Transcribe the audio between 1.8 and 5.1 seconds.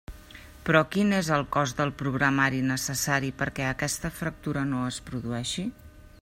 del programari necessari perquè aquesta fractura no es